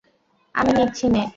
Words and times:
আমি 0.55 0.71
নিচ্ছি 0.77 1.05
নে। 1.09 1.23